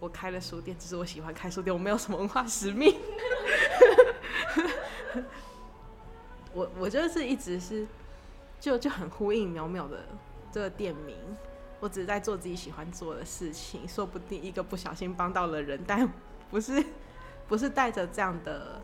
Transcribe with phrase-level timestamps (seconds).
[0.00, 2.98] 我开了书店，只是我喜欢开书店，我没有什么文化使命。
[6.52, 7.86] 我我就是一直是，
[8.58, 10.04] 就就很呼应淼淼的
[10.50, 11.16] 这个店名。
[11.78, 16.06] 我只是在做自己喜欢做的事情，说不定一个不小心帮到了人，但
[16.50, 16.84] 不是
[17.46, 18.82] 不是带着这样的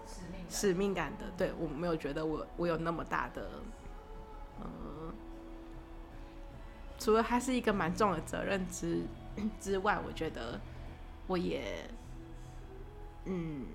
[0.48, 1.24] 使命感的。
[1.36, 3.50] 对我没有觉得我我有那么大的，
[4.60, 5.12] 嗯，
[6.98, 9.02] 除了它是一个蛮重的责任之
[9.60, 10.58] 之外，我觉得
[11.26, 11.88] 我也
[13.24, 13.66] 嗯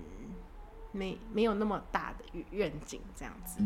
[0.92, 3.62] 没没有那么大的愿景这样子。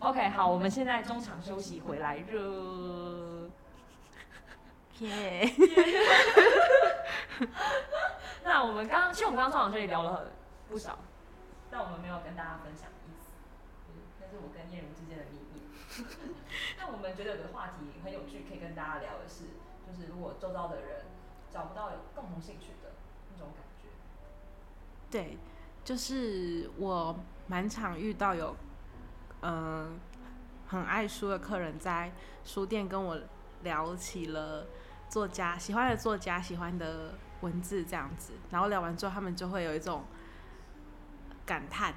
[0.00, 3.50] OK，好，我们现在中场休息回来热。
[5.00, 5.48] 耶，
[8.42, 10.26] 那我们刚刚，其实我们刚刚中场休息聊了很
[10.68, 10.98] 不少，
[11.70, 13.30] 但我们没有跟大家分享意思，
[13.86, 15.62] 就是那是我跟燕如之间的秘密。
[16.76, 19.44] 那我们觉得有个话题很有趣，可以跟大家聊的是，
[19.86, 21.06] 就是如果周遭的人
[21.50, 22.92] 找不到有共同兴趣的
[23.32, 23.88] 那种感觉。
[25.10, 25.38] 对，
[25.84, 27.16] 就是我
[27.46, 28.54] 蛮常遇到有，
[29.42, 29.98] 嗯、
[30.66, 32.12] 很爱书的客人在
[32.44, 33.18] 书店跟我
[33.62, 34.66] 聊起了
[35.08, 40.04] 作家喜欢的作家喜欢的文字这样子，然后聊完之后，他们就会有一种
[41.46, 41.94] 感叹，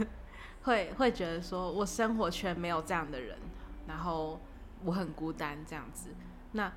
[0.64, 3.38] 会会觉得说我生活圈没有这样的人，
[3.86, 4.40] 然后
[4.84, 6.10] 我很孤单这样子。
[6.52, 6.72] 那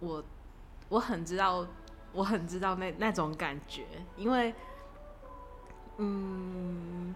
[0.00, 0.24] 我
[0.88, 1.66] 我很知道，
[2.12, 4.54] 我很知道那那种感觉，因为。
[5.96, 7.14] 嗯，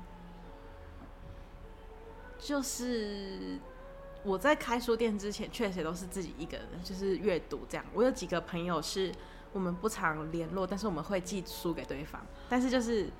[2.38, 3.58] 就是
[4.22, 7.84] 我在开书店之前，确实都是自己一个人，就是阅读这样。
[7.92, 9.12] 我有几个朋友是
[9.52, 13.10] 我们不常联络，但是我们会寄书给对方，但是就是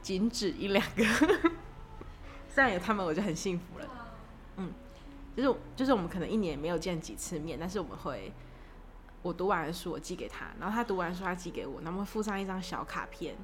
[0.00, 1.04] 仅止一两个。
[2.48, 3.97] 虽然有他们，我就很幸福了。
[5.38, 8.32] 就是就是我们可能一年没有见几次面，但是我们会，
[9.22, 13.36] 我读完的书我寄给他，然后他读完书他寄给我，然后我们会附上一张小卡片。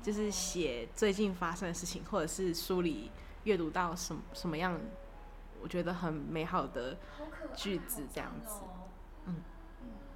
[0.00, 3.10] 就是写最近发生的事情，或者是书里
[3.44, 4.80] 阅读到什么什么样，
[5.60, 6.96] 我觉得很美好的
[7.54, 8.62] 句子这样子。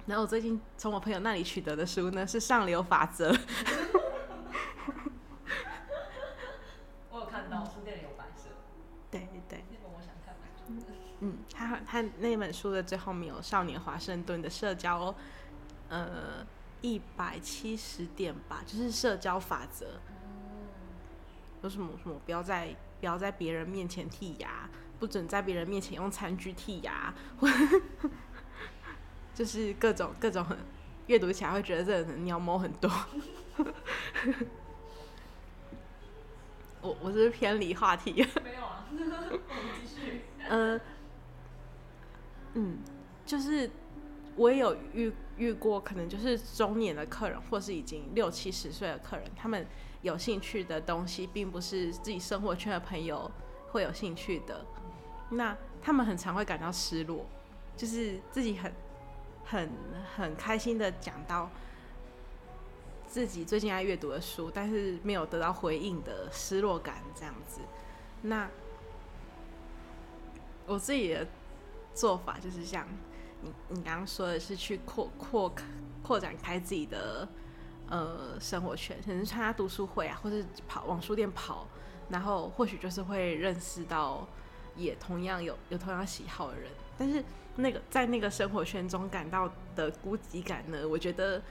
[0.07, 3.31] 然后我最近从我朋友那里取得的书呢是《上流法则》，
[11.93, 15.13] 他他那本书的最后面有少年华盛顿的社交，
[15.89, 16.43] 呃，
[16.81, 19.85] 一百七十点吧，就是社交法则。
[21.61, 24.67] 有什么什么不要在不要在别人面前剔牙，
[24.99, 27.47] 不准在别人面前用餐具剔牙，或
[29.35, 30.57] 就是各种各种很
[31.05, 32.89] 阅读起来会觉得这个人鸟毛很多。
[36.81, 38.29] 我我是偏离话题了。
[38.43, 39.39] 没有啊， 我们
[39.79, 40.23] 继续。
[40.49, 40.77] 呃，
[42.53, 42.77] 嗯，
[43.25, 43.69] 就是
[44.35, 49.65] 我也有遇遇过，可能就是中年的客人，或是已经六七十岁的客人，他们
[50.01, 53.29] 有兴趣的东西，并不是自己生活圈的朋友
[53.71, 54.65] 会有兴趣的，
[55.31, 57.25] 那他们很常会感到失落，
[57.75, 58.73] 就是自己很
[59.45, 59.71] 很
[60.15, 61.49] 很开心的讲到
[63.07, 67.61] 自己最近爱阅读的书，但是没有得到回应的失落感，这样子，
[68.21, 68.47] 那。
[70.65, 71.27] 我自己的
[71.93, 72.87] 做法就是像
[73.41, 75.53] 你你刚刚说的是去扩扩
[76.01, 77.27] 扩展开自己的
[77.89, 81.67] 呃生活圈，可能参加读书会啊，或是跑往书店跑，
[82.09, 84.27] 然后或许就是会认识到
[84.75, 87.23] 也同样有有同样喜好的人，但是
[87.55, 91.41] 那个在那个生活圈中感到的孤寂感呢，我觉得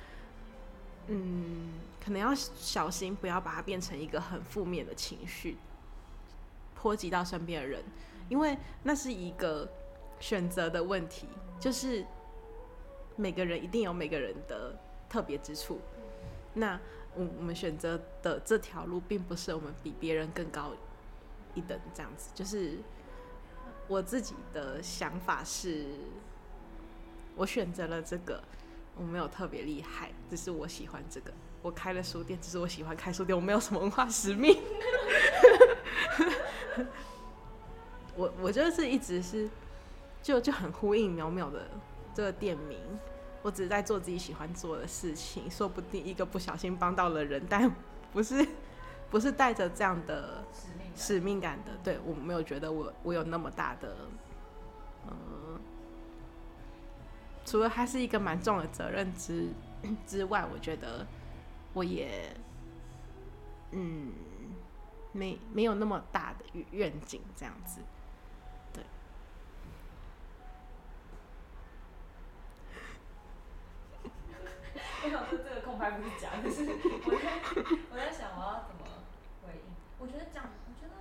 [1.07, 1.75] 嗯
[2.05, 5.57] 可能要小心，不要把它变成一个很负面的情绪，
[6.75, 7.83] 波及到身边的人。
[8.29, 9.69] 因为那是一个
[10.23, 11.27] 选择的问题，
[11.59, 12.07] 就是
[13.17, 14.79] 每个人一定有每个人的
[15.09, 15.81] 特别之处。
[16.55, 16.79] 那
[17.17, 20.71] 我我们选择的这条路，并不是我们比别人更高
[21.55, 22.31] 一等这样子。
[22.37, 22.79] 就是
[23.89, 25.87] 我自己的想法是，
[27.35, 28.41] 我选择了这个，
[28.97, 31.33] 我没有特别厉害，只是我喜欢这个。
[31.63, 34.57] 我开了书店，只是我喜欢开书店，我没有什么文化使命。
[38.15, 39.49] 我我就是一直是，
[40.23, 41.69] 就就很呼应淼淼的
[42.15, 42.79] 这个店名。
[43.43, 47.69] 我只是在做自己喜欢做的事情，说不定一个不小心帮到了人，但
[48.13, 48.47] 不是
[49.11, 50.45] 不是带着这样的
[50.95, 51.73] 使命感的。
[51.83, 53.97] 对我没有觉得我我有那么大的，
[55.09, 55.61] 嗯、
[57.45, 59.49] 除了它是一个蛮重的责任之
[60.07, 61.05] 之外，我觉得
[61.73, 62.33] 我也
[63.73, 64.13] 嗯
[65.11, 67.81] 没没有那么大的愿愿景这样子。
[75.83, 77.43] 快不是假的，是我在
[77.91, 78.87] 我在想我要怎么
[79.43, 79.75] 回应。
[79.99, 80.95] 我觉得讲，我觉得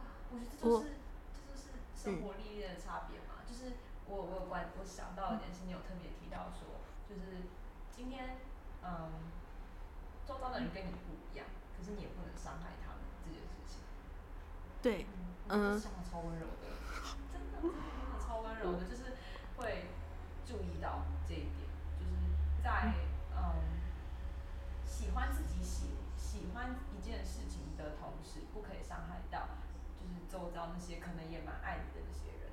[0.00, 0.96] 哇，我觉得这就是
[1.36, 3.44] 这就是生活历练的差别嘛。
[3.44, 3.76] 就是
[4.08, 7.52] 我我有关我想到一点是，你有特别提到说，就是
[7.92, 8.40] 今天
[8.80, 9.28] 嗯，
[10.24, 11.44] 周遭的人跟你不一样，
[11.76, 13.84] 可是你也不能伤害他们这件事情。
[14.80, 15.04] 对，
[15.52, 16.64] 嗯，想的超温柔的，
[17.28, 19.20] 真的真的超温柔的，就是
[19.60, 19.92] 会
[20.48, 21.68] 注意到这一点，
[22.00, 22.16] 就是
[22.64, 22.94] 在
[23.36, 23.78] 嗯
[24.84, 29.46] 喜欢自己喜喜欢一件事情的同时，不可以伤害到
[30.72, 32.50] 那些可能也蛮爱你的那些人。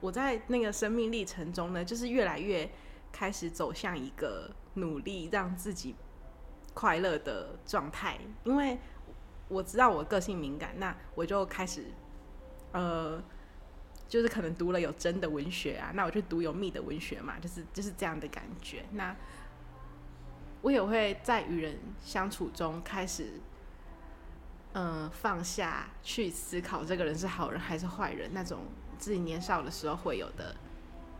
[0.00, 2.70] 我在那个生命历程中呢，就是越来越
[3.12, 5.94] 开始走向一个努力让自己
[6.74, 8.78] 快乐的状态，因为。
[9.48, 11.84] 我知道我个性敏感，那我就开始，
[12.72, 13.22] 呃，
[14.08, 18.86] 就是可能读了有真的文学啊，那我就读有密的文学嘛，就是就是这样的感觉。
[18.92, 19.14] 那
[20.62, 23.34] 我也会在与人相处中开始，
[24.74, 28.60] 嗯，放下去思考这个人是好人还是坏人，那种
[28.98, 30.54] 自己年少的时候会有的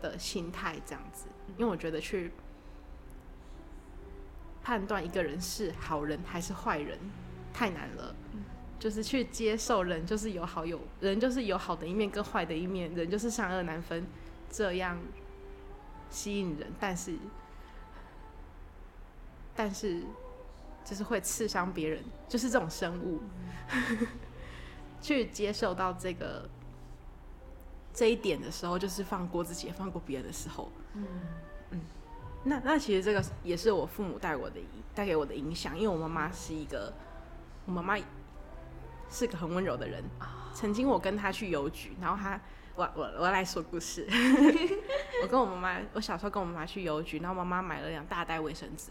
[0.01, 1.25] 的心态，这样子。
[1.57, 2.31] 因为我觉得去
[4.63, 6.97] 判断一个人是好人还是坏人
[7.53, 8.15] 太难了。
[8.79, 14.05] 就是去接受人，就是有好有人，就是有好的一面跟坏的一面，人就是善恶难分，
[14.49, 14.99] 这样
[16.09, 17.15] 吸引人，但是
[19.55, 20.03] 但是
[20.83, 23.21] 就是会刺伤别人，就是这种生物，
[25.01, 26.47] 去接受到这个
[27.93, 31.05] 这一点的时候，就是放过自己，放过别人的时候，嗯
[31.71, 31.81] 嗯，
[32.43, 34.59] 那那其实这个也是我父母带我的
[34.93, 36.93] 带给我的影响，因为我妈妈是一个，
[37.65, 37.97] 我妈妈。
[39.09, 40.03] 是个很温柔的人。
[40.55, 42.39] 曾经我跟她去邮局，然后她，
[42.75, 44.07] 我我我要来说故事。
[45.21, 48.89] 我跟我妈妈，我小时候跟我妈妈去邮局，然后妈妈买了两大袋卫生纸，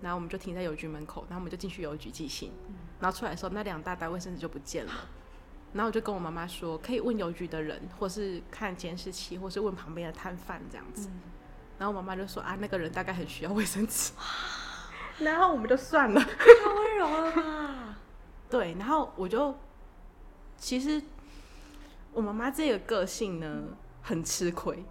[0.00, 2.52] 然后我们就停在邮局门口，然后我们就进去邮局寄信，
[3.00, 4.92] 然后出来的时候那两大袋卫生纸就不见了，
[5.72, 11.08] 然后我就跟我妈妈说，可以问邮局的人，或是看监视器，或是问旁边的摊贩这样子，
[11.78, 14.12] 然后我妈妈就说啊，那个人大概很需要卫生纸，
[15.18, 17.98] 然后我们就算了，太温柔了吧。
[18.48, 19.54] 对，然后我就
[20.56, 21.02] 其实
[22.12, 23.64] 我妈妈这个个性呢
[24.02, 24.84] 很吃亏，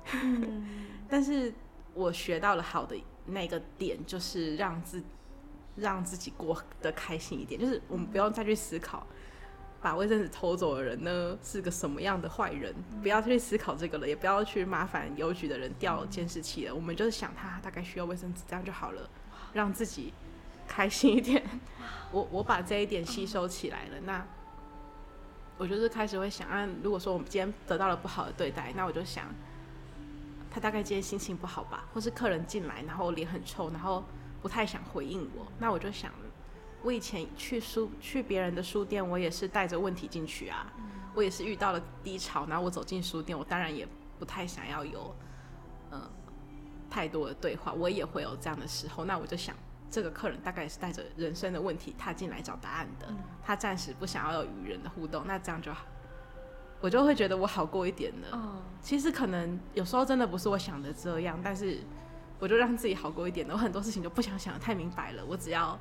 [1.07, 1.53] 但是
[1.93, 5.03] 我学到了好的那个点，就是让自
[5.75, 9.05] 让自己过得开心一点，就是我们不用再去思考
[9.81, 19.09] 把卫生纸偷走的人呢是个什么样的坏人，不要去思考这个了，也不要去麻烦邮局的人调监视器了，我们就是想他大概需要卫生纸，这样就好了，
[19.53, 20.11] 让自己
[20.67, 21.43] 开心一点。
[22.11, 24.25] 我我把这一点吸收起来了，那
[25.57, 29.27] 我就是开始会想，啊，如果说我们今天得到了不好的对待，那我就想，
[30.55, 34.01] 他大概今天心情不好吧，或是客人进来，然后脸很臭，然后
[34.41, 36.09] 不太想回应我，那我就想，
[36.81, 40.71] 我以前去书去别人的书店，我也是带着问题进去啊，
[41.13, 43.85] 我也是遇到了低潮，然后我走进书店，我当然也
[44.17, 45.13] 不太想要有
[45.91, 46.09] 嗯
[46.89, 49.53] 太多的对话，我也会有这样的时候，那我就想。
[49.91, 53.07] 这个客人大概也是带着人生的问题踏进来找答案的，
[53.43, 55.85] 他暂时不想要有与人的互动，那这样就好，
[56.81, 58.63] 我就会觉得我好过一点了。
[58.81, 61.79] 其实可能有时候真的不是我想的这样，但是
[62.39, 63.53] 我就让自己好过一点了。
[63.53, 65.79] 我很多事情就不想想的太明白了，我只要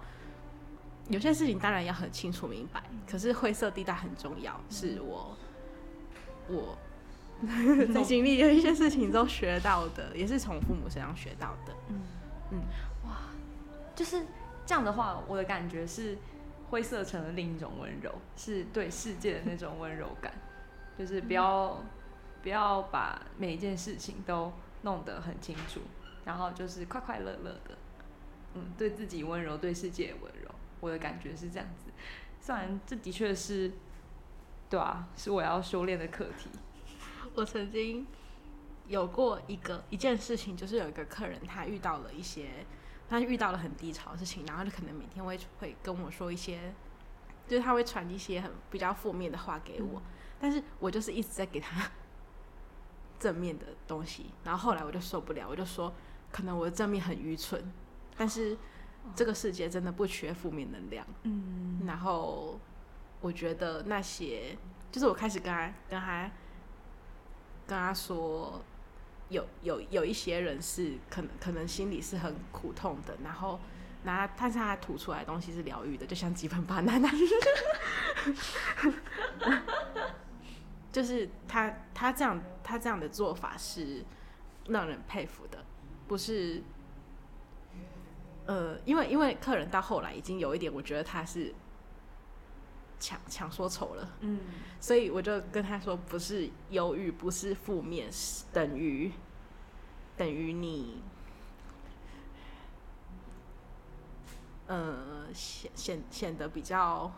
[1.08, 5.36] 有些事情当然要很清楚明白，可是灰色地带很重要，是我
[6.48, 6.78] 我
[7.92, 11.74] 在经历有一些事情中学到的，也是从父母身上学到的。
[11.88, 12.00] 嗯
[12.52, 12.60] 嗯。
[13.94, 14.26] 就是
[14.66, 16.18] 这样的话，我的感觉是
[16.68, 20.32] 灰色成了另一种温柔，是对世界的那种温柔感。
[20.98, 21.82] 就是不要
[22.42, 25.80] 不要把每一件事情都弄得很清楚，
[26.24, 27.78] 然后就是快快乐乐的，
[28.54, 30.50] 嗯，对自己温柔，对世界温柔。
[30.80, 31.90] 我的感觉是这样子。
[32.40, 33.72] 虽然这的确是，
[34.68, 36.50] 对啊，是我要修炼的课题。
[37.34, 38.06] 我曾经
[38.86, 42.66] 有过一个一件事情，就是有一个客人，他遇到了一些。
[43.06, 46.72] 他遇到了很低潮的事情，然后就可能每天会会跟我说一些，
[47.46, 50.02] 就是他会传一些很比较负面的话给我，
[50.44, 51.90] 但是我就是一直在给他
[53.18, 55.90] 正面的东西，然后后来我就受不了，我就说
[56.30, 57.72] 可能我的正面很愚蠢，
[58.14, 58.54] 但是
[59.16, 62.60] 这个世界真的不缺负面能量，嗯，然后
[63.22, 64.54] 我觉得那些
[64.92, 66.30] 就是我开始跟他跟他
[67.66, 68.62] 跟他说。
[69.30, 73.58] 有有有一些人是可能可能心里是很苦痛的，然后
[74.02, 77.08] 拿但是他吐出来的东西是疗愈的，就像几本巴拿那，
[80.94, 84.04] 就是他他这样他这样的做法是
[84.68, 85.58] 让人佩服的，
[86.06, 86.62] 不是
[88.46, 91.52] 呃，因为因为客人到后来已经有一点，我觉得他是
[93.00, 94.38] 强强说丑了，嗯，
[94.78, 99.10] 所以我就跟他说，不是忧郁，不是负面，是等于
[100.16, 101.02] 等于你，
[104.68, 107.10] 呃，显显显得比较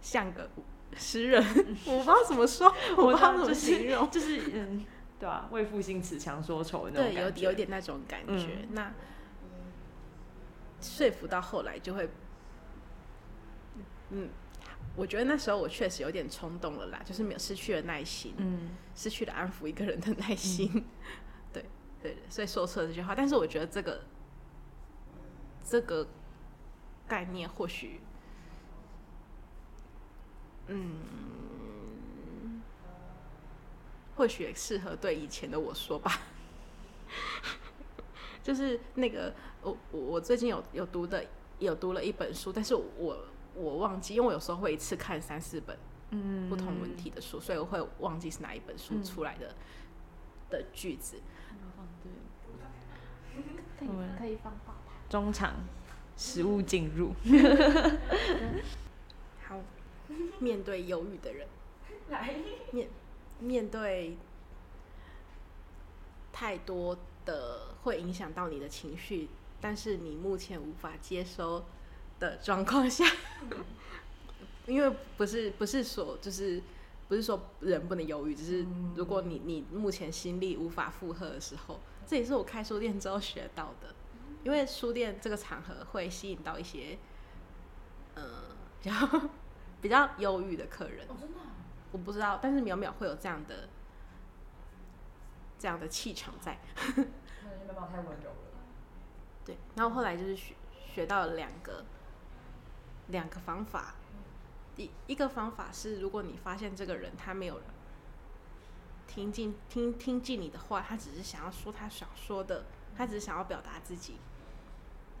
[0.00, 0.48] 像个
[0.96, 1.42] 诗人，
[1.86, 2.66] 我不知道怎么说，
[2.96, 4.84] 我不知道怎么形容，就是嗯，
[5.18, 8.48] 对吧、为赋新词强说愁那种对，有有点那种感觉。
[8.62, 8.92] 嗯那
[10.80, 12.08] 说服到后来就会，
[14.08, 14.30] 嗯，
[14.96, 20.86] 我觉得那时候我确实有点冲动了啦，就是没有失去了耐心，嗯失去了安抚一个人的耐心。
[21.52, 21.66] 对
[22.02, 23.14] 对，所以说出了这句话。
[23.14, 24.00] 但是我觉得这个
[25.62, 26.08] 这个
[27.06, 28.00] 概念或许，
[30.70, 32.62] 嗯，
[34.16, 36.12] 或许适合对以前的我说吧。
[38.42, 41.24] 就是那个我我我最近有有读的
[41.58, 43.18] 有读了一本书，但是我
[43.54, 45.76] 我忘记，因为我有时候会一次看三四本
[46.10, 49.54] 嗯不同文体的书，所以我会忘记是哪一本书嗯出来的、
[50.48, 51.20] 的句子。
[53.78, 54.52] 可以可以放。
[55.08, 55.54] 中场
[56.16, 57.14] 食物进入，好，
[60.38, 61.46] 面对忧郁的人，
[62.08, 62.34] 来，
[62.72, 62.88] 面
[63.38, 64.16] 面对
[66.32, 69.28] 太多的会影响到你的情绪，
[69.60, 71.64] 但是你目前无法接收
[72.18, 73.04] 的状况下，
[74.66, 76.62] 因为不是不是说就是
[77.08, 78.94] 不是说人不能忧郁，只是嗯。
[78.96, 83.94] 如果你你目前心力无法负荷的时候，这也是我开书店之后学到的。
[84.42, 86.98] 因为书店这个场合会吸引到一些，
[88.14, 88.22] 呃，
[88.82, 88.94] 比较
[89.80, 91.06] 比较忧郁的客人。
[91.08, 91.38] 哦，真的、
[91.92, 93.68] 我不知道，但是淼淼会有这样的
[95.58, 96.58] 这样的气场在。
[96.96, 98.36] 那没办法太温柔了。
[99.44, 101.84] 对，然后后来就是学学到了两个
[103.08, 103.94] 两个方法，
[104.76, 107.60] 一一个方法是，如果你发现这个人他没有
[109.08, 114.18] 听进听听进你的话，他只是想要说他想说的，他只是想要表达自己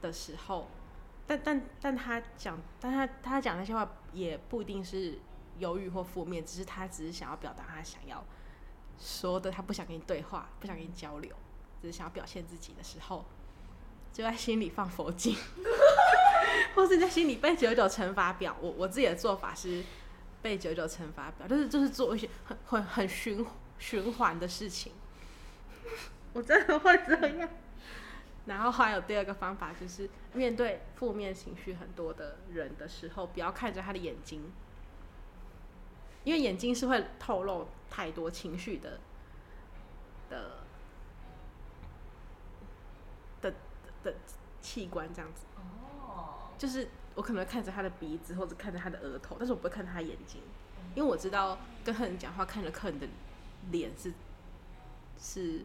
[0.00, 0.68] 的时候，
[1.30, 5.16] 但但但他讲，但他他讲那些话也不一定是
[5.58, 8.24] 犹豫或负面，只是他只是想要表达他想要
[8.98, 11.32] 说的，他不想跟你对话，不想跟你交流，
[11.80, 13.24] 只是想要表现自己的时候，
[14.12, 15.36] 就在心里放佛经，
[16.74, 18.56] 或是在心里背九九乘法表。
[18.60, 19.84] 我我自己的做法是
[20.42, 23.46] 背九九乘法表，就是就是做一些很很很循
[23.78, 24.92] 循环的事情。
[26.34, 27.48] 我真的会这样。
[28.46, 34.50] 然后还有第二个方法，就是面对负面情绪很多的人的时候，不要看着他的眼睛，
[36.24, 38.98] 因为眼睛是会透露太多情绪的
[40.30, 40.64] 的
[43.42, 43.54] 的
[44.02, 44.14] 的
[44.60, 45.44] 器官，这样子。
[45.56, 50.40] 哦，就是我可能看着他的鼻子或者看着他的额头，但是我不会看他眼睛，
[50.94, 53.06] 因为我知道跟客人讲话看着客人的
[53.70, 54.12] 脸是
[55.18, 55.64] 是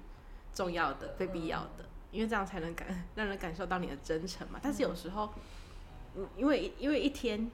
[0.54, 4.60] 重要的、非必要的，因为这样才能感 让人感受到你的真诚嘛。
[4.62, 5.34] 但是有时候，
[6.16, 7.50] 嗯，因为因为一天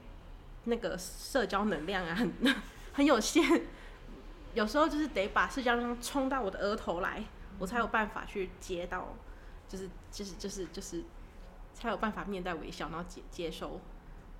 [0.65, 2.31] 那个社交能量啊很
[2.93, 3.63] 很有限，
[4.53, 7.23] 有时候就是得把社交能量冲到我的额头来，
[7.57, 9.15] 我才有办法去接到，
[9.67, 11.03] 就是就是就是就是
[11.73, 13.79] 才有办法面带微笑，然后接接收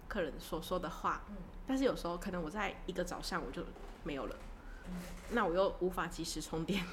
[0.08, 1.24] 客人所说的话。
[1.30, 1.36] 嗯
[1.68, 3.64] 但是有时候可能我在一个早上我就
[4.04, 4.36] 没有了，
[5.30, 6.84] 那我又无法及时充电，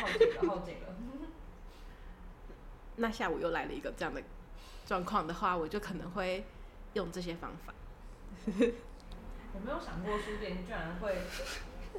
[0.00, 0.87] 耗这个，耗尽了。
[2.98, 4.22] 那下午又来了一个这样的
[4.86, 6.44] 状况的话，我就可能会
[6.94, 7.72] 用这些方法。
[9.54, 11.16] 我没有想过书店居然会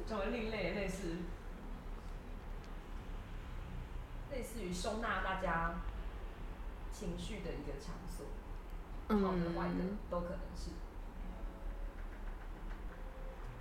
[0.06, 1.16] 成为另类，类似
[4.30, 5.74] 类似于收纳大家
[6.92, 8.26] 情绪的一个场所，
[9.08, 10.70] 好的坏的嗯，都可能是。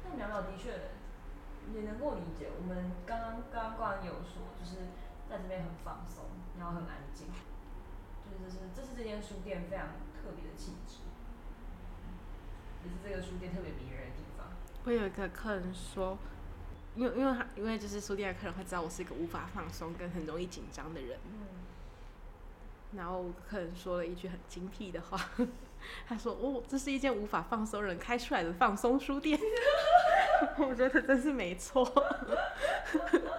[0.04, 0.92] 那苗苗的确
[1.74, 4.78] 也能够理解，我们刚刚刚刚刚刚有说，就是
[5.30, 6.26] 在这边很放松，
[6.58, 7.28] 然后很安静，
[8.26, 11.02] 就是这是这是这间书店非常特别的气质，
[12.84, 14.48] 也是这个书店特别迷人的地方。
[14.84, 16.18] 会有一个客人说，
[16.96, 21.48] 因为因为他因为就是书店的客人会知道我是一个无法放松跟很容易紧张的人，嗯，
[22.94, 25.20] 然后客人说了一句很精辟的话，
[26.08, 29.40] 他说：“哦，这是一间无法放松人开出来的放松书店。
[30.58, 31.86] ”我觉得真是没错。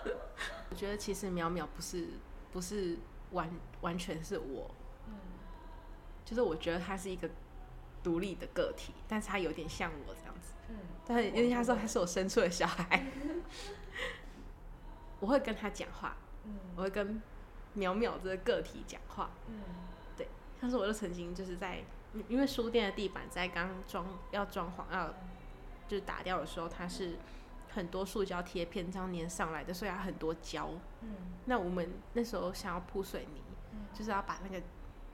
[0.81, 2.09] 我觉得其实淼淼不是
[2.53, 2.97] 不是
[3.33, 3.51] 完
[3.83, 4.75] 完全是我，
[5.09, 5.15] 嗯
[6.25, 7.29] 就是我觉得他是一个
[8.03, 10.55] 独立的个体，但是他有点像我这样子。
[10.71, 13.05] 嗯，但是因为他说他是我生出的小孩，
[15.21, 17.21] 我会跟他讲话，嗯我会跟
[17.77, 19.29] 淼淼这个个体讲话。
[19.49, 19.61] 嗯，
[20.63, 21.85] 像是我就曾经就是在，
[22.15, 25.15] 因因为书店的地板在刚装要装潢要
[25.87, 27.19] 就是打掉的时候，它是
[27.73, 30.71] 很多塑胶贴片这样粘上来的，所以它很多胶。
[31.01, 31.09] 嗯，
[31.47, 33.41] 那我们那时候想要铺水泥，
[33.73, 34.63] 嗯就是要把那个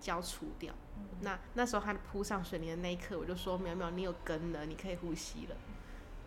[0.01, 0.75] 胶除掉。
[0.99, 5.57] 嗯那那时候他铺上水泥的那一刻，我就说：“淼淼，你有根了，你可以呼吸了。”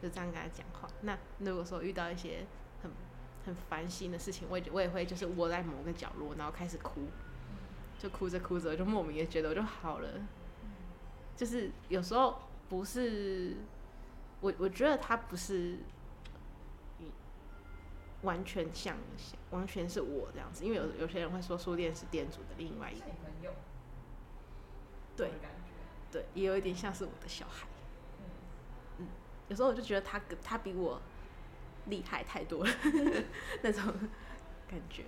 [0.01, 0.88] 就这样跟他讲话。
[1.01, 2.45] 那如果说遇到一些
[2.81, 2.89] 很
[3.45, 7.01] 很烦心的事情，我也我也会就是窝在某个角落，然后开始哭，
[8.00, 10.09] 就哭着哭着就莫名的觉得我就好了。
[11.36, 13.57] 就是有时候不是
[14.41, 15.79] 我，我觉得他不是嗯
[18.24, 18.98] 完全像
[19.52, 23.06] 完全是我这样子，因为有有些人会说书店是店主的另外一个。
[23.06, 23.52] 朋友，
[25.16, 25.32] 对
[26.12, 27.68] 对，也有一点像是我的小孩。
[28.98, 29.08] 嗯，
[29.48, 31.02] 有时候我就觉得他他比我
[31.86, 32.72] 厉害太多了
[33.64, 33.84] 那种
[34.68, 35.04] 感觉，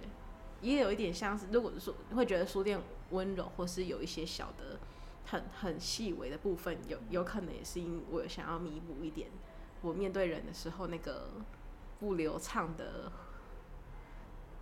[0.61, 4.79] 也有一点像是，如果说会觉得书店温柔，或是有一些小的
[5.25, 9.29] 很很细微的部分，有有可能也是因为我想要弥补一点
[9.81, 11.29] 我面对人的时候那个
[12.01, 13.11] 不流畅的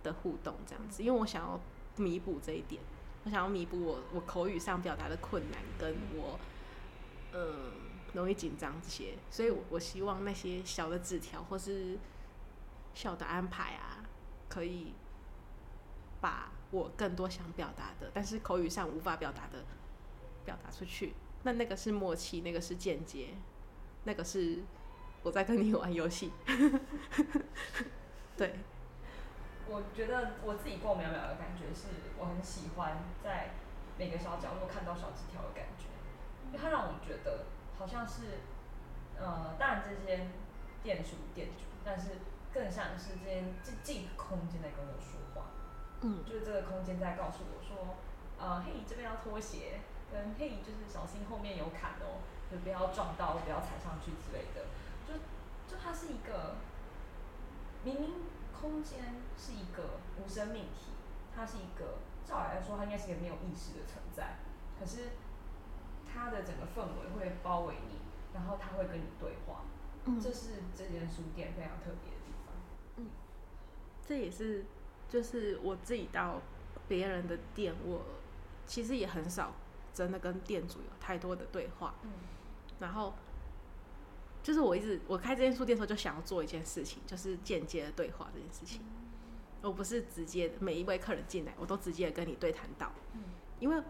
[0.02, 1.58] 的互动这样子，因为我想要
[1.96, 2.82] 弥补这一点，
[3.24, 6.38] 我想要弥补我我口语上表达的困难，跟我
[7.32, 7.72] 嗯
[8.12, 11.98] 容易紧张这些，所以我我希望那些小的纸条或是
[12.92, 14.04] 小的安排啊，
[14.50, 14.92] 可以
[16.20, 19.64] 把我更多想表达的，但是口语上无法表达的
[20.44, 21.14] 表达出去。
[21.42, 23.28] 那那个是默契，那个是间接，
[24.04, 24.62] 那个是
[25.22, 26.32] 我在跟你玩游戏。
[28.36, 28.54] 对，
[29.68, 33.50] 我觉得我自己过淼淼的感觉是，我很喜欢在
[33.98, 35.84] 每个小角落看到小纸条的感觉，
[36.46, 37.44] 因为它让我觉得
[37.78, 38.40] 好像是，
[39.18, 40.28] 呃，当然这些
[40.82, 42.16] 店主店主，但是
[42.52, 45.50] 更像是这间这这个空间在跟我说话，
[46.00, 46.24] 嗯。
[46.24, 47.96] 就是这个空间在告诉我说，
[48.40, 54.64] 呃，嘿，这边要脱鞋，跟嘿，就是小心后面有坎哦，就不要撞到，不要踩上去之类的，
[55.70, 56.56] 就就它是一个。
[57.82, 58.10] 明明
[58.52, 58.98] 空间
[59.38, 60.92] 是一个无生命体，
[61.34, 64.36] 它是一个照理来说，它应该是一个没有意识的存在。
[64.78, 65.12] 可是
[66.04, 67.96] 它的整个氛围会包围你，
[68.34, 69.62] 然后它会跟你对话，
[70.04, 73.06] 嗯这是这间书店非常特别的地方。
[74.06, 74.66] 这也是
[75.08, 76.42] 就是我自己到
[76.86, 78.02] 别人的店，我
[78.66, 79.54] 其实也很少
[79.94, 81.94] 真的跟店主有太多的对话。
[82.02, 82.10] 嗯
[82.78, 83.14] 然后
[84.42, 88.80] 就是我一直我开这间书店的时候就想要做一件事情，就是间接的对话这件事情。
[89.62, 93.20] 我不是直接每一位客人进来，我都直接跟你对谈到，嗯
[93.58, 93.82] 因为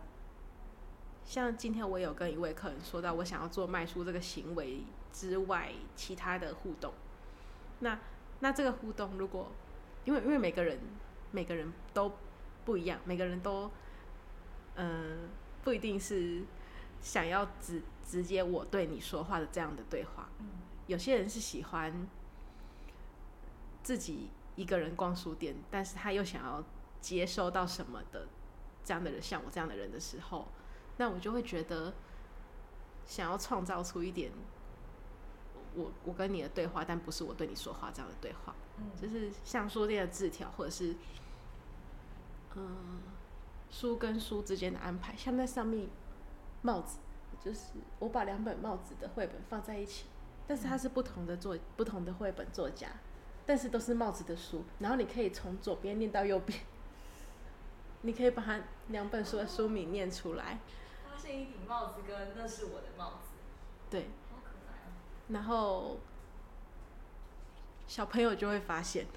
[1.24, 4.80] 像今天我也有跟一位客人说到，我想要做卖书这个行为
[5.12, 6.92] 之外，其他的互动。
[7.78, 8.00] 那
[8.40, 9.52] 那这个互动，如果
[10.04, 10.80] 因为因为每个人
[11.30, 12.12] 每个人都
[12.64, 13.70] 不一样，每个人都
[14.76, 15.28] 嗯、
[15.62, 16.42] 不一定是
[17.02, 20.28] 想要直直接我对你说话的这样的对话。
[20.40, 20.46] 嗯
[20.86, 22.08] 有些人是喜欢
[23.80, 26.64] 自己一个人逛书店，但是他又想要
[27.00, 28.26] 接收到什么的
[28.84, 30.48] 这样的人，像我这样的人的时候，
[30.96, 31.94] 那我就会觉得
[33.06, 34.32] 想要创造出一点
[35.76, 40.96] 我我跟你的对话，但不是我对你说话这样的对话，嗯就是像书店的字条，或者是
[42.56, 42.98] 嗯
[43.70, 45.88] 书跟书之间的安排，像那上面
[46.62, 46.98] 帽子，
[47.42, 50.04] 就是我把两本帽子的绘本放在一起，
[50.46, 52.88] 但是它是不同的作不同的绘本作家，
[53.46, 56.60] 但是都是帽子的书，然后你可以从左边念到右边，
[58.02, 60.58] 你可以把它两本书的书名念出来，
[61.08, 63.28] 发现一顶帽子跟那是我的帽子，
[63.88, 64.92] 对，好可爱哦。
[65.28, 65.98] 然后
[67.86, 69.06] 小朋友就会发现。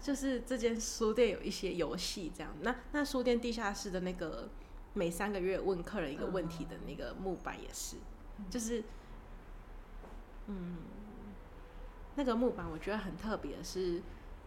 [0.00, 2.54] 就是这间书店有一些游戏这样。
[2.60, 4.50] 那那书店地下室的那个
[4.94, 7.96] 每三个月问客人一个问题的那个木板也是，
[8.48, 8.82] 就是
[10.46, 10.78] 嗯，
[12.14, 14.00] 那个木板我觉得很特别的是，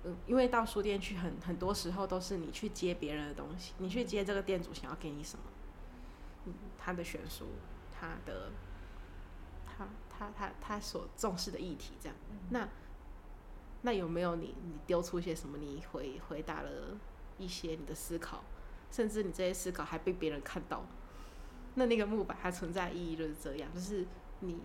[0.03, 5.43] 嗯，因为到书店去很很多时候都是你去接别人的东西，你去接这个店主想要给你什么，
[6.45, 7.45] 嗯，他的选书，
[7.91, 8.51] 他的
[9.65, 12.17] 他他他他所重视的议题这样。
[12.49, 12.69] 那
[13.81, 15.57] 那有没有你你丢出一些什么？
[15.57, 16.97] 你回回答了
[17.38, 18.43] 一些你的思考，
[18.91, 20.86] 甚至你这些思考还被别人看到，
[21.76, 24.06] 那那个木板它存在意义就是这样，就是
[24.41, 24.60] 你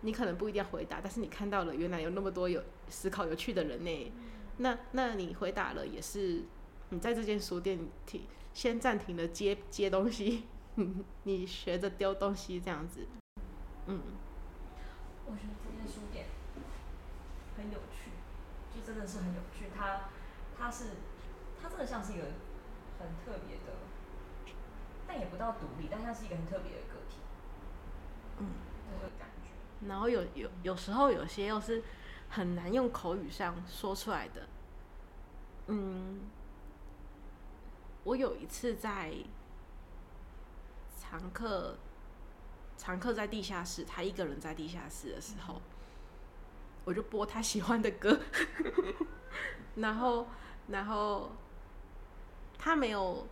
[0.00, 4.12] 你可能不一定要回答，但是你看到了原来有那么多有思考有趣的人呢。
[4.58, 6.42] 那那你回答了也是
[6.88, 10.44] 你在这间书店停先暂停了接接东西，
[11.22, 13.06] 你学着丢东西这样子，
[13.86, 14.00] 嗯。
[15.30, 16.24] 我觉得这间书店
[17.54, 18.10] 很有趣，
[18.74, 19.66] 就真的是很有趣。
[19.76, 20.08] 它
[20.58, 20.84] 它是
[21.60, 22.22] 它真的像是一个
[22.98, 24.54] 很特别的，
[25.06, 27.16] 但也不到独立，但它是一个很特别的个体，
[28.38, 28.46] 嗯，
[28.90, 29.88] 这个感觉。
[29.88, 31.82] 然后有有有时候有些又是
[32.28, 34.48] 很难用口语上说出来的。
[35.68, 36.20] 嗯，
[38.04, 39.12] 我有一次在
[40.98, 41.76] 常客
[42.76, 45.60] 常客在地下室，他一个人在地下室的时候，
[46.84, 48.18] 我就播他喜欢的歌，
[49.76, 50.26] 然后
[50.68, 51.30] 然后
[52.58, 53.26] 他没有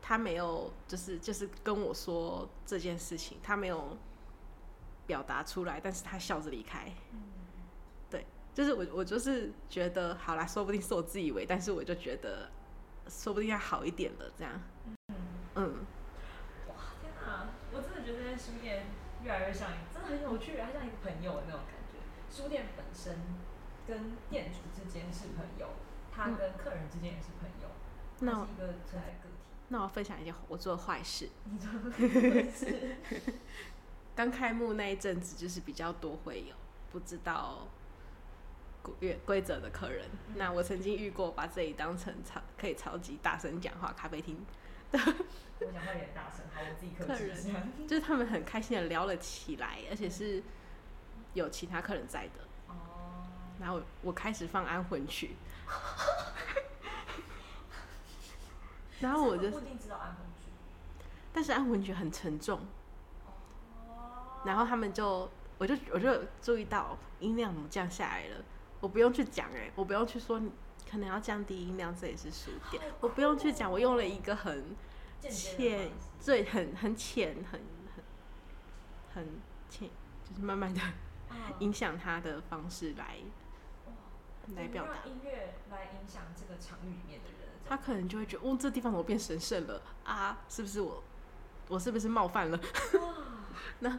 [0.00, 3.96] 他没有就是就是跟我说这件事情，他没有
[5.06, 6.90] 表达出来，但是他笑着离开。
[8.08, 12.48] 对，就是我我就是觉得好啦，说不定是我自以为，但是我就觉得
[13.08, 14.60] 说不定要好一点了，这样。
[15.54, 15.84] 嗯，
[16.68, 17.48] 哇，天哪！
[17.72, 18.86] 我真的觉得这间书店
[19.24, 21.98] 越来越像，真的很有趣，它像一个朋友的那种感觉。
[22.30, 23.18] 书店本身
[23.86, 25.68] 跟店主之间是朋友，
[26.14, 27.81] 他跟客人之间也是朋友，它
[28.22, 28.46] 那。
[29.68, 31.30] 那我分享一件我做的坏事。
[34.14, 36.54] 刚开幕那一阵子，就是比较多会有
[36.90, 37.66] 不知道
[38.82, 40.04] 规规则的客人。
[40.34, 44.44] 那我曾经遇过把这里当成超可以超级大声讲话咖啡厅，
[44.92, 47.88] 我讲话有点大声，好，我自己克客人。
[47.88, 50.42] 就是他们很开心的聊了起来，而且是
[51.32, 52.44] 有其他客人在的。
[52.68, 53.24] 哦，
[53.58, 55.34] 然后我我开始放安魂曲，
[59.02, 60.48] 然后我就不一定知道安魂曲。
[61.32, 62.60] 但是安魂曲很沉重，
[63.86, 68.44] 哦，然后他们就，我就我就注意到音量怎么降下来了，
[68.80, 70.40] 我不用去讲哎、我不用去说
[70.90, 74.76] 可能要降低音量，这也是书店，我不用去讲，我用了一个很
[75.20, 77.60] 浅，最很很浅很
[77.94, 78.04] 很
[79.14, 79.88] 很浅，
[80.28, 80.80] 就是慢慢的
[81.30, 83.16] 嗯影响他的方式来
[83.86, 83.92] 哇
[84.54, 87.41] 来表达，音乐来影响这个场域里面的人。
[87.72, 90.38] 他可能就会觉得，哦，这地方怎么变神圣了啊？
[90.46, 91.02] 是不是我
[91.68, 92.60] 我是不是冒犯了？
[93.80, 93.98] 那，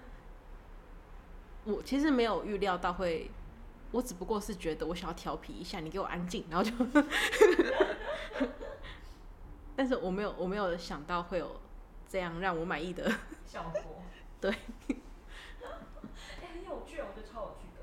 [1.63, 3.31] 我其实没有预料到会，
[3.89, 6.71] 我只不过是觉得我想要调皮一下，你给我安静，然后就，
[9.75, 11.59] 但是我没有我没有想到会有
[12.07, 13.11] 这样让我满意的，
[13.43, 14.03] 效果。
[14.39, 14.51] 对。
[14.51, 17.81] 哎、很有趣，我觉得超有趣的，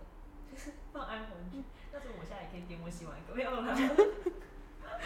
[0.53, 1.65] 就是放安魂曲。
[1.93, 3.57] 那时候我现在也可以点我喜欢的歌，没有啦。
[3.61, 4.97] 哇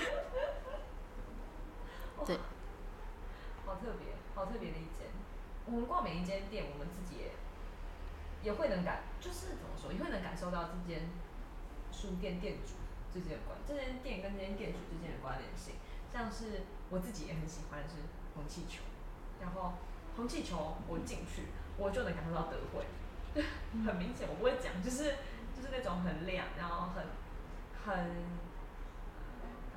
[2.27, 2.39] 对，
[3.67, 5.09] 好特别，好特别的一间。
[5.67, 7.31] 我们逛每一间店，我们自己也
[8.43, 11.09] 也会能感，就是怎么说，也会能感受到这间
[11.91, 12.75] 书店店主
[13.13, 15.75] 之间的关，这间店跟这间店主之间的关联性。
[16.13, 17.97] 像是我自己也很喜欢的是
[18.35, 18.85] 红气球，
[19.41, 19.73] 然后
[20.17, 22.85] 红气球我进去，我就能感受到德惠，
[23.85, 25.17] 很明显我不会讲，就是
[25.57, 27.05] 就是那种很亮，然后很
[27.85, 28.15] 很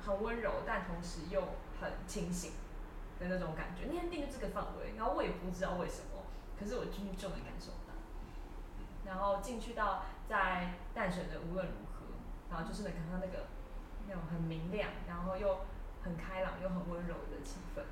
[0.08, 1.40] 很温柔，但同时又
[1.80, 2.52] 很清醒
[3.20, 3.84] 的那种感觉。
[3.86, 6.24] 那天定就这个氛围，然后我也不知道为什么，
[6.58, 7.92] 可是我进去就能感受到。
[9.04, 12.06] 然后进去到在淡水的无论如何，
[12.50, 13.46] 然后就是能感受到那个
[14.08, 15.60] 那种很明亮，然后又
[16.02, 17.82] 很开朗又很温柔的气氛。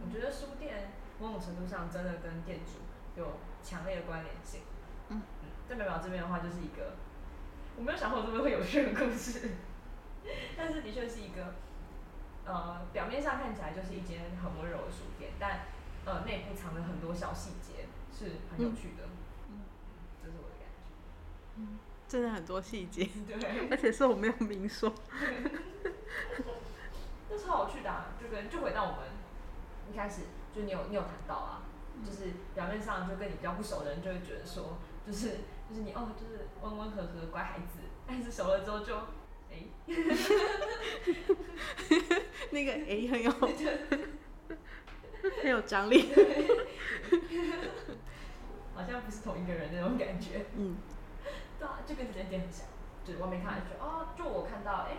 [0.00, 2.80] 我觉得书店某种程度上真的跟店主
[3.20, 4.62] 有强烈的关联性。
[5.08, 5.20] 嗯
[5.68, 6.96] 在美宝这边的话，就是一个
[7.76, 9.52] 我没有想过这边会有趣的故事，
[10.56, 11.54] 但是的确是一个
[12.44, 15.60] 呃表面上看起来就是一间很温柔的书店，但
[16.04, 19.04] 呃内部藏了很多小细节是很有趣的。
[19.48, 19.60] 嗯
[20.22, 20.74] 这是我的感觉。
[21.56, 24.92] 嗯真的很多细节，对， 而且是我没有明说。
[27.30, 29.08] 那超有趣的、啊，就跟就回到我们
[29.90, 30.22] 一开始，
[30.54, 31.62] 就你有你有谈到啊，
[32.04, 35.38] 就是表面上就跟你比较不熟的人就会觉得说，就是
[35.70, 38.94] 就是你哦，就是温温和和的乖孩子，但是熟了之后就，
[39.52, 39.54] 哎、
[42.50, 43.30] 那个诶、很有
[45.42, 46.10] 很有张力。
[48.74, 50.46] 好像不是同一个人那种感觉。
[50.56, 50.76] 嗯，
[51.58, 52.66] 对啊，就跟这间店很像，
[53.04, 54.96] 就是外面看来就哦，就我看到，哎、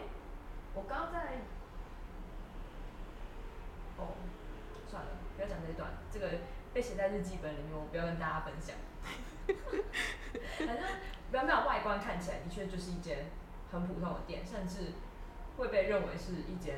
[0.76, 1.40] 我刚刚在，
[3.98, 4.14] 哦，
[4.88, 6.30] 算了，不要讲这一段，这个
[6.72, 8.76] 被写在日记本里面，我不要跟大家分享。
[10.60, 10.78] 反正
[11.32, 13.26] 表面外观看起来的确就是一间
[13.74, 14.94] 很普通的店，甚至
[15.58, 16.78] 会被认为是一间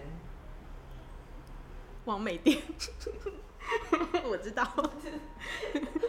[2.06, 2.62] 王美店，
[4.24, 4.66] 我知道。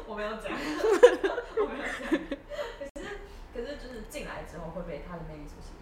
[0.07, 0.53] 我没有讲，
[1.59, 2.19] 我没有讲。
[2.79, 3.07] 可是，
[3.53, 5.77] 可是就是进来之后会被他的魅力所吸引。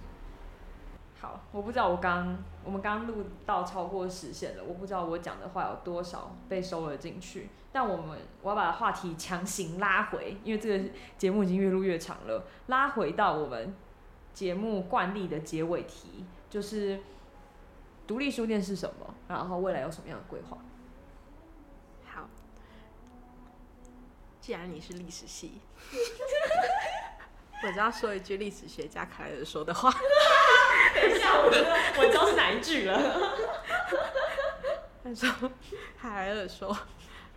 [1.21, 7.51] 好，我不知道我刚我们刚录到超过时限了，我不知道我讲的话有多少被收了进去。
[7.73, 10.85] 但我们我要把话题强行拉回，因为这个
[11.19, 13.75] 节目已经越录越长了，拉回到我们
[14.35, 17.01] 节目惯例的结尾题，就是
[18.07, 20.59] 独立书店是什么，然后未来有什么样的规划？
[22.05, 22.29] 好，
[24.41, 25.61] 既然你是历史系，
[27.63, 29.91] 我就要说一句历史学家凯尔说的话。
[30.95, 31.47] 等一下，我
[31.99, 32.99] 我知道是哪一句了。
[35.03, 35.51] 他说
[35.97, 36.77] ：“海尔说，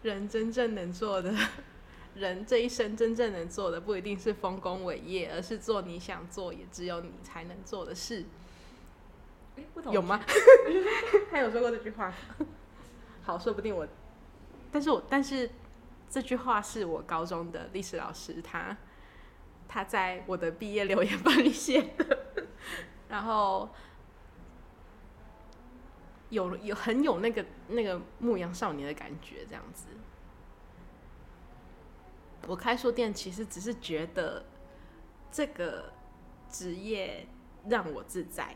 [0.01, 1.33] 人真正能做的，
[2.17, 8.25] 人这一生真正能做的，不一定是丰功伟业，而是做你想做，也只有你才能做的事。
[9.91, 10.21] 有吗？
[11.31, 12.13] 他有说过这句话。
[13.23, 13.87] 好，说不定我，
[14.71, 15.49] 但是我但是
[16.09, 18.77] 这句话是我高中的历史老师他
[19.67, 22.17] 他在我的毕业留言本里写的，
[23.09, 23.69] 然后。”
[26.29, 29.85] 有有很有那个那个牧羊少年的感觉，这样子。
[32.47, 34.45] 我开书店其实只是觉得
[35.29, 35.91] 这个
[36.49, 37.27] 职业
[37.67, 38.55] 让我自在，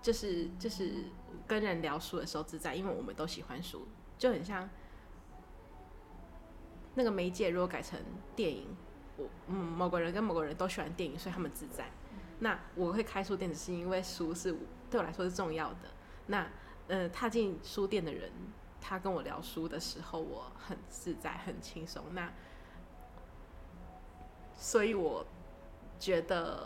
[0.00, 1.04] 就是就是
[1.46, 4.70] 跟人聊书的时候自在，因为我们都喜欢书，就很像
[6.94, 7.98] 那个媒介如果改成
[8.36, 8.68] 电影，
[9.16, 11.90] 我嗯某个人跟某个人都喜欢电影，所以他们自在。
[12.38, 14.56] 那我会开书店只是因为书是
[14.90, 15.90] 对我来说是重要的。
[16.26, 16.48] 那
[16.88, 18.30] 呃，踏进书店的人，
[18.80, 22.04] 他跟我聊书的时候，我很自在，很轻松。
[22.12, 22.32] 那，
[24.62, 25.26] 所以我
[25.98, 26.64] 觉得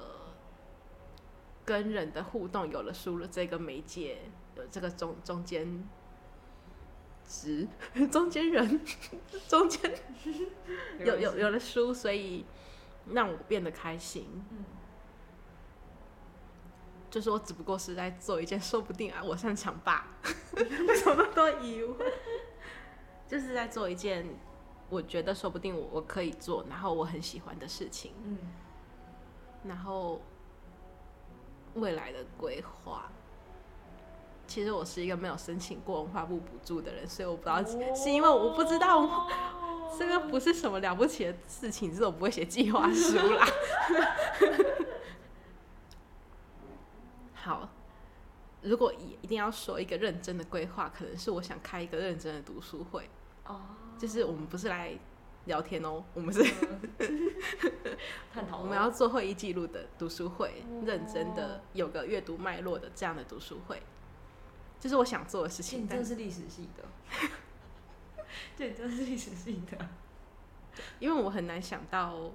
[1.65, 4.19] 跟人的互动有了书了这个媒介，
[4.55, 5.83] 有这个中中间
[7.27, 7.67] 值，
[8.13, 8.81] 中间人，
[9.49, 9.91] 中间
[11.01, 12.45] 有有有了书，所以
[13.15, 14.45] 让我变得开心。
[17.09, 20.19] 就是我只不过是在做一件说不定啊，我擅长吧？
[20.55, 22.13] 为什么那么多疑问？
[23.27, 24.27] 就是在做一件
[24.89, 28.13] 我觉得说不定我我可以做，然后我很喜欢的事情。
[28.25, 28.39] 嗯。
[29.65, 30.21] 然后
[31.75, 33.11] 未来的规划，
[34.47, 39.27] 其实我是一个没有申请过文化部补助的人，所以我不知道是因为我不知道
[39.99, 43.47] 这个不是什么了不起的事情，是我不会写计划书啦。
[47.35, 47.69] 好，
[48.63, 53.11] 如果一一定要说一个认真的规划，可能是我想开一个认真的读书会。
[53.47, 53.61] 哦，
[53.99, 54.93] 就是我们不是来
[55.47, 56.43] 聊天哦，我们是
[58.33, 58.59] 探讨。
[58.59, 63.83] 我们要做会议记录的读书会，认真的有个阅读脉络的这样的读书会，
[64.79, 65.85] 就是我想做的事情。
[65.85, 66.85] 你真的是历史系的，
[68.57, 69.89] 对，真的是历史系的。
[70.99, 72.33] 因为我很难想到，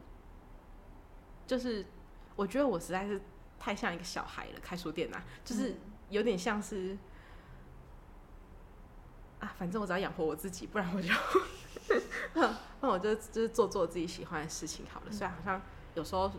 [1.45, 1.85] 就是
[2.35, 3.21] 我觉得我实在是。
[3.63, 5.75] 太像一个小孩了，开书店呐，就是
[6.09, 6.97] 有点像是
[9.41, 11.13] 啊，反正我只要养活我自己，不然我就，
[12.79, 15.11] 那我就就是做做自己喜欢的事情好了。
[15.11, 15.61] 虽然好像
[15.95, 16.31] 有时候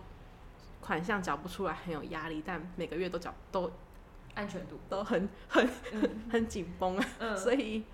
[0.80, 3.70] 款项缴不出来很有压力，但每个月都缴都
[4.34, 5.68] 安全度都很很
[6.30, 7.04] 很紧绷啊，
[7.36, 7.84] 所以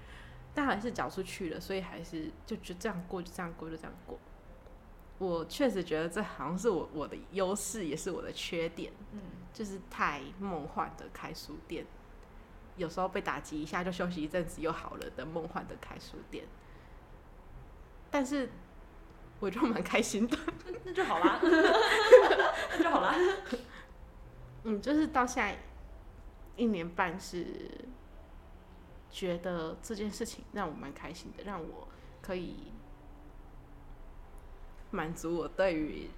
[0.54, 4.18] 但还是缴出去了，所以还是就就这样过，就这样过，就这样过。
[5.18, 8.92] 我确实觉得这好像是我我的优势，也是我的缺点。
[9.12, 9.20] 嗯，
[9.52, 11.84] 就是太梦幻的开书店，
[12.78, 16.46] 有时候被打击一下就休息一阵子又好了的梦幻的开书店。
[18.10, 18.48] 但是
[19.38, 20.38] 我就蛮开心的，
[20.84, 23.14] 那就好啦， 那就好啦。
[24.64, 25.58] 嗯，就是到现在
[26.56, 27.46] 一年半是
[29.10, 31.86] 觉得这件事情让我蛮开心的，让我
[32.22, 32.72] 可以。
[34.90, 36.08] 满足我对于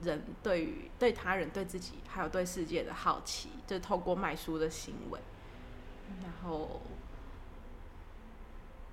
[0.00, 5.18] 人、对于对他人、对自己，还有对世界的好奇，就是透过卖书的行为，
[6.22, 6.80] 然后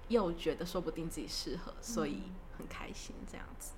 [0.07, 2.23] 又觉得说不定自己适合，所以
[2.57, 3.73] 很开心这样子。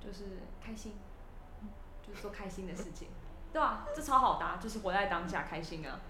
[0.00, 0.24] 就是
[0.60, 0.94] 开心，
[2.06, 3.08] 就是做开心的事情，
[3.52, 6.00] 对啊，这超好答，就是活在当下，开心啊。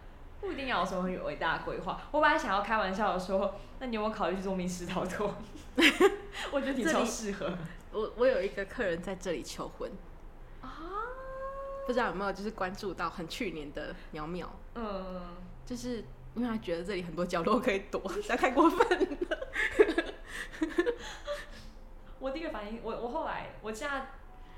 [0.40, 2.00] 不一定要有什么很伟大的规划。
[2.12, 5.34] 我本来想要开玩笑的说，那你有没有考虑去做密室逃脱？
[6.52, 7.58] 我觉得你超适合。
[7.90, 9.90] 我我有一个客人在这里求婚
[10.60, 10.78] 啊，
[11.86, 15.22] 不知道有没有就是关注到很去年的苗苗，嗯，
[15.68, 16.04] 就是
[16.34, 19.38] 因为他觉得这里很多角落可以躲， 实在太过分了。
[22.18, 24.06] 我第一个反应，我我后来我现在。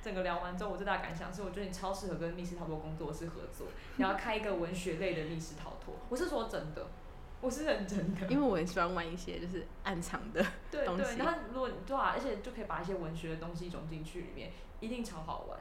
[0.03, 5.94] 整个聊完之后，我最大的感想是，我觉得你超适合跟密室逃脱工作室合作，你要开一个文学类的密室逃脱。
[6.09, 6.87] 我是说真的，
[7.42, 8.27] 我是认真的。
[8.29, 10.42] 因为我很喜欢玩一些就是暗藏的
[10.73, 11.03] 东西。
[11.03, 15.61] 对对，然后如果对啊，而且就可以把一些文学的东西融进去里面，一定超好玩。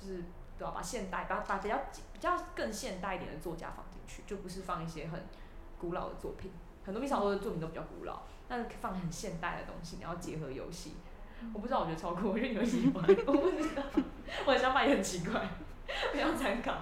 [0.00, 0.24] 就是
[0.58, 0.72] 对吧？
[0.74, 1.76] 把现代，把把比较
[2.12, 5.26] 比较更现代一点的作家放进去，就不是放一些很
[5.78, 6.52] 古老的作品。
[6.84, 10.94] 很多密室逃脱的作品都比较古老，但是放很现代的东西，然后结合游戏。
[11.52, 13.02] 我不知道，我觉得超酷，我觉得你会喜欢。
[13.26, 13.82] 我不知道，
[14.46, 15.48] 我的想法也很奇怪，
[16.12, 16.72] 不要参考。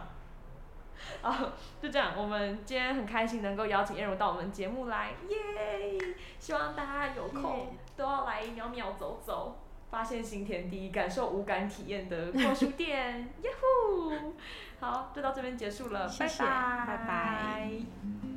[1.21, 5.99] 好，就这样，我们今天很开心能够邀请燕如到我们节目来，耶！
[6.39, 9.57] 希望大家有空都要来喵喵走走，
[9.95, 14.35] 发现新天地，感受无感体验的逛书店，耶呼！
[14.81, 18.34] 好，就到这边结束了，谢谢拜拜，拜拜。